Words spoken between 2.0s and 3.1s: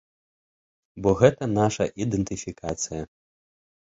ідэнтыфікацыя.